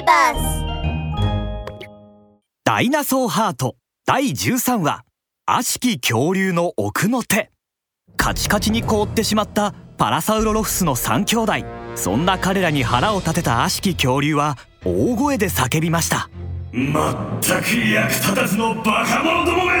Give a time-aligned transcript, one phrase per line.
[0.00, 0.64] ビバス
[2.64, 3.76] ダイナソーハート
[4.06, 5.04] 第13話
[5.44, 7.50] 悪しき恐竜の奥の手。
[8.16, 11.52] カチカチに凍ってしまったパラサウロロフスの3兄弟。
[11.96, 16.30] そんな彼らに腹を立てた悪しき恐竜は大声で叫びました。
[16.72, 19.72] まったく役立たずのバカ者どもめ。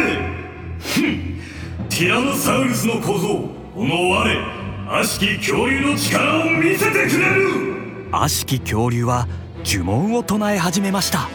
[0.80, 1.40] ふん
[1.88, 7.80] ティラノサウルスの小僧この我悪しき恐竜の力を見せてくれる。
[8.12, 9.26] 悪しき恐竜は
[9.64, 11.28] 呪文を唱え始めました。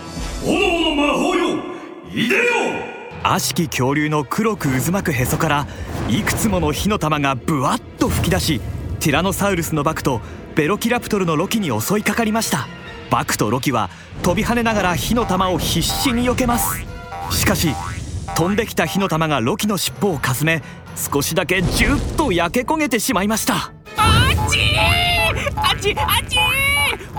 [0.43, 1.57] 炎の魔法よ
[2.11, 2.41] いでよ。
[3.23, 5.67] 悪しき恐竜の黒く渦巻くへそから
[6.09, 8.61] いくつもの火の玉がブワッと吹き出し
[8.99, 10.21] ティラノサウルスのバクと
[10.55, 12.67] ベロキラプトルのロキに襲いかかりました。
[13.09, 13.89] バクとロキは
[14.23, 16.83] 飛び跳ねながら火の玉を必死に避けます。
[17.31, 17.69] しかし
[18.35, 20.61] 飛んできた火の玉がロキの尻尾をかすめ
[20.95, 23.71] 少しだけジュッと焼け焦げてしまいました。
[23.97, 24.61] あっちー
[25.55, 27.09] あっちあっちー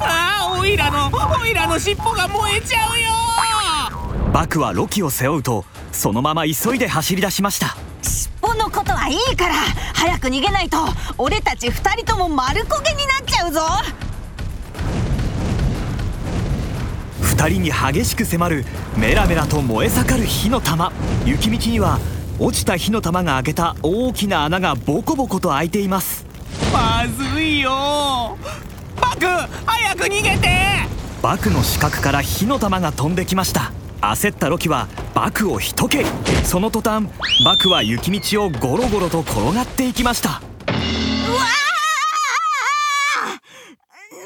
[0.00, 1.10] あーオイラの
[1.40, 3.06] オイラの尻尾が燃えちゃうよ。
[4.32, 7.76] バクはロキを背負うとそのまま急いで走り出しました。
[8.02, 9.54] 尻尾のことはいいから
[9.94, 10.78] 早く逃げないと。
[11.18, 13.60] 俺たち二人とも丸焦げになっちゃうぞ。
[17.22, 18.64] 二人に激しく迫る
[18.96, 20.92] メラメラと燃え盛る火の玉。
[21.24, 21.98] 雪道には
[22.38, 26.26] 落ちた火の玉が開けた大きな穴がボコボコと開いています
[26.80, 28.38] まずいよ。
[28.98, 29.26] バク
[29.66, 30.48] 早く逃げて。
[31.20, 33.72] バクの死角から火の玉が飛んできました。
[34.00, 36.06] 焦ったロキはバクを一蹴り。
[36.44, 37.06] その途端
[37.44, 40.30] バクは雪道をゴロゴロと転がっていきました。
[40.30, 43.40] うわー！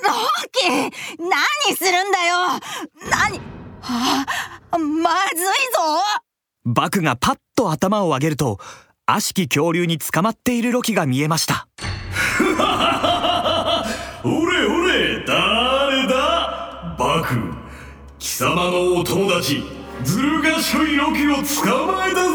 [0.05, 0.13] ロ
[0.53, 0.69] キ
[1.19, 2.37] 何するんだよ。
[3.11, 3.41] 何？
[3.81, 4.25] は
[4.71, 5.51] あまずいぞ。
[6.65, 8.61] バクがパッと頭を上げると
[9.07, 11.69] 悪しき恐竜に捕まっているロキが見えました
[14.25, 16.95] おれおれ誰だ？
[16.99, 17.35] バク
[18.19, 19.63] 貴様のお友達
[20.03, 22.31] ずる賢いロキを捕まえたぞ。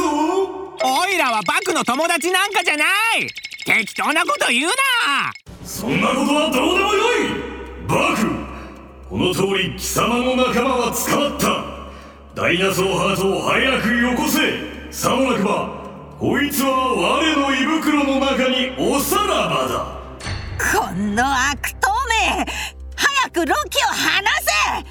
[0.81, 2.85] オイラはバクの友達なんかじゃな
[3.17, 3.27] い。
[3.65, 4.73] 適当なこと言うな。
[5.63, 7.17] そんなことはどうでもよい。
[7.87, 8.27] バク
[9.09, 11.65] この通り貴様の仲間は捕まった。
[12.41, 14.39] ダイナソーハートを早くよこせ。
[14.91, 15.78] さもなくば
[16.19, 20.01] こいつは我の胃袋の中におさらばだ。
[20.59, 22.45] この悪党め
[22.93, 24.85] 早くロキを離せ。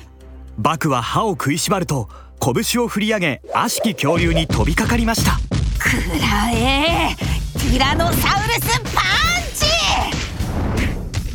[0.57, 2.09] バクは歯を食いしばると
[2.41, 5.33] 拳を振り上げ悪しき恐竜に飛びかかりました。
[5.79, 7.15] くらえ
[7.53, 9.67] ティラノサウルスパンチ。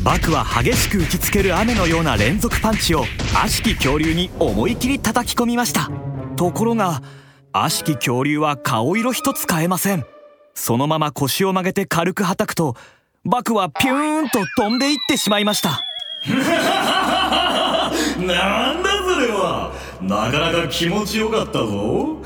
[0.02, 5.88] バクは激しく打ちつける雨のような連続パンチを悪しき恐竜に思い切り叩き込みました。
[6.34, 7.00] ところが
[7.56, 10.04] 悪しき恐竜は顔色一つ変えません。
[10.54, 12.74] そのまま腰を曲げて軽くはたくと
[13.24, 15.80] バクはピューンと飛んでいってしまいました。
[16.26, 16.34] な
[18.72, 19.70] んだそれは。
[20.00, 22.20] なかなか気持ちよかったぞ。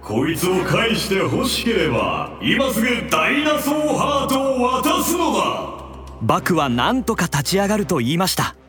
[0.00, 5.74] こいつを返して欲しければ今すぐダイナソーハートを渡すのだ。
[6.22, 8.56] バクは何とか立ち上がると言いました。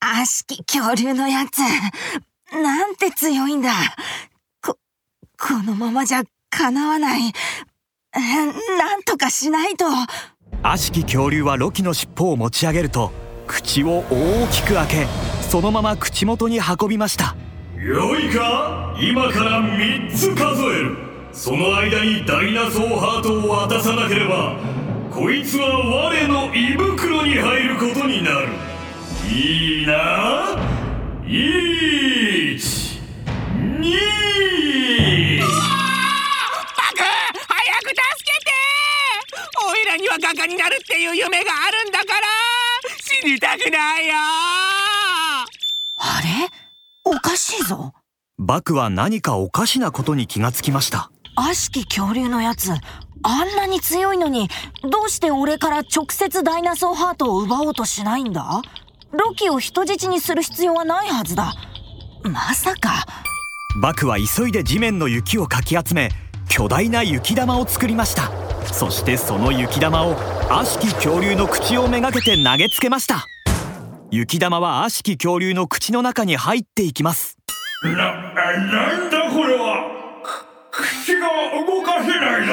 [0.00, 1.62] 悪しき恐竜のやつ
[2.52, 3.70] なんて強いんだ。
[4.62, 4.76] こ
[5.38, 7.32] このままじゃかなわない。
[8.12, 9.86] なんとかしないと。
[10.62, 13.12] 悪しき恐竜はロキの尻尾を持ち上げると
[13.46, 15.06] 口を大きく開け
[15.48, 17.36] そのまま口元に運びました。
[17.78, 18.96] よいか？
[19.00, 20.96] 今から3つ数える。
[21.32, 24.58] その間にダイナソーハートを渡さなければ
[25.10, 28.48] こいつは我の胃袋に入ることになる。
[29.32, 30.56] いいな
[31.24, 31.70] ？1
[32.39, 32.39] 2
[40.00, 42.26] には画家になるっていう夢があるんだから。
[43.02, 44.14] 死にたくないよ。
[45.98, 46.48] あれ？
[47.04, 47.92] おかしいぞ。
[48.38, 51.10] バクは何かおかしなことに気がつきました。
[51.36, 52.72] 悪しき恐竜のやつ。
[53.22, 54.48] あんなに強いのに
[54.82, 58.62] どうして俺から直接ダイナソーハートを奪おうとしないんだ？
[59.12, 61.52] ロキを人質にする必要はないはずだ。
[62.22, 63.04] まさか。
[63.82, 66.08] バクは急いで地面の雪をかき集め
[66.48, 70.16] 巨大な雪玉を作りましたそしてその雪玉を
[70.50, 73.26] 悪しき恐竜の口をめがけて投げつけました。
[74.10, 77.36] 雪玉は悪しき恐竜の口の中に入っていきます。
[77.82, 79.90] な、なんだこれは？
[80.22, 81.28] く口が
[81.66, 82.52] 動かせないぞ。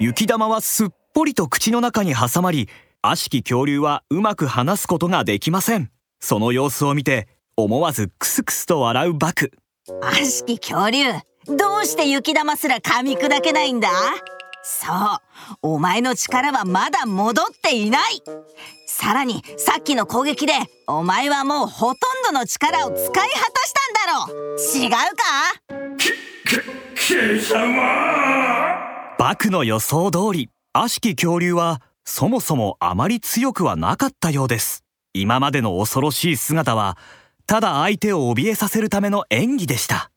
[0.00, 2.68] 雪玉はすっぽりと口の中に挟まり
[3.02, 5.90] 悪しき恐竜はうまく話すことができません。
[6.20, 9.52] その様子を見て思わずクスクスと笑うバク。
[10.00, 11.12] 悪しき恐竜
[11.46, 13.88] どうして雪玉すら噛み砕けないんだ？
[14.70, 15.58] そう。
[15.62, 18.22] お前の力はまだ戻っていない。
[18.86, 20.52] さらにさっきの攻撃で
[20.86, 23.26] お前はもうほとんどの力を使い果た
[23.66, 24.34] したんだろ
[24.76, 25.24] 違うか？
[26.94, 29.16] 貴様。
[29.18, 34.84] バクの予想通り悪しき恐竜はそもそもあまり強くはなかったようです。
[35.14, 36.98] 今までの恐ろしい姿は
[37.46, 40.10] ただ相手を怯えさせるための演技でした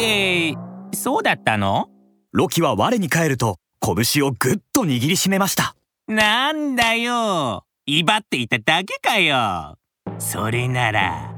[0.00, 0.56] えー、
[0.94, 1.88] そうだったの？
[2.32, 5.74] ロキは我に返ると拳をぐっと握りしめました。
[6.06, 7.64] なんだよ。
[7.86, 9.76] 威張っていただけかよ。
[10.18, 11.34] それなら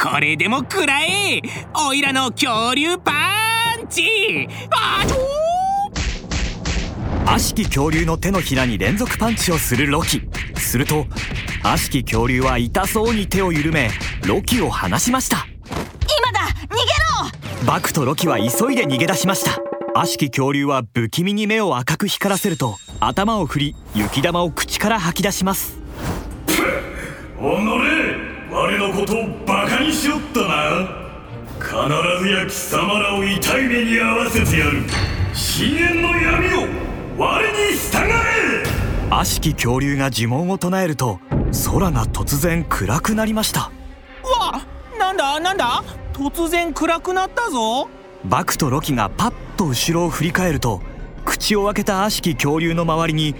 [0.00, 1.40] これでも食らえ。
[1.86, 3.12] おいらの恐竜パ
[3.80, 4.48] ンチ。
[7.26, 10.22] 悪しき恐竜の手のひらに連続パンチをするロキ。
[10.56, 11.06] すると
[11.62, 13.90] 悪しき恐竜は痛そうに手を緩め
[14.26, 15.46] ロキを離しました
[17.66, 19.60] バクとロキは急いで逃げ出しました。
[19.94, 25.78] 悪しき恐竜は不気味に目を赤く光らせると頭を振り雪玉を口から吐き出します。
[27.38, 28.16] おのれ
[28.50, 31.00] 我のことをバカにしよったな。
[31.60, 34.82] 必ずや貴様らを痛い目に遭わせてやる。
[35.34, 36.68] 深淵の闇を
[37.18, 39.10] 我に従え。
[39.10, 41.20] 悪しき恐竜が呪文を唱えると
[41.70, 43.70] 空が突然暗くなりました。
[44.22, 44.62] わ
[44.98, 45.82] なんだなんだ？
[46.12, 47.88] 突然暗くなったぞ。
[48.24, 50.82] バクとロキがパッと後ろを振り返ると
[51.24, 53.34] 口を開けた悪しき恐竜の周りに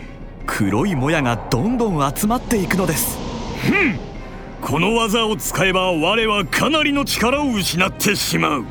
[0.46, 3.19] 黒いもやがどんどん集まっていくのです。
[4.61, 8.64] この技を使えば我はかなりの力を失ってしまう。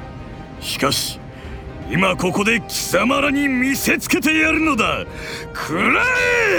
[0.61, 1.19] しかし
[1.91, 5.05] 今ここで貴様らに見せつけてやるのだ。
[5.53, 6.03] くら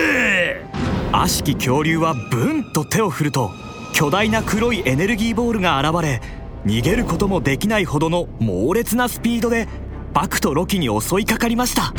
[0.02, 0.64] え
[1.12, 3.50] 悪しき恐竜はブンと手を振ると
[3.92, 6.20] 巨大な黒いエネルギーボールが現れ
[6.64, 9.66] 逃げることもできないほどの猛烈なスピードで
[10.12, 11.94] バクとロキに襲いかかりました。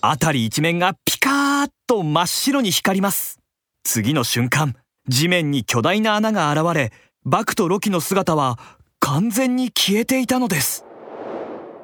[0.00, 3.38] 辺り一面がピカーッと真っ白に光ります。
[3.84, 4.74] 次の瞬間
[5.08, 6.92] 地面に巨大な穴が現れ
[7.24, 8.58] バクとロキの姿は
[8.98, 10.84] 完全に消えていたのです。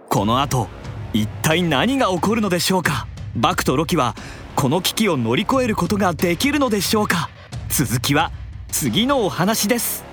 [0.08, 0.68] この後
[1.12, 3.06] 一体何が起こるのでしょうか？
[3.36, 4.14] バクとロキは
[4.56, 7.28] この危機を乗り越えることができるのでしょうか？
[7.68, 8.32] 続きは
[8.70, 10.07] 次のお話です。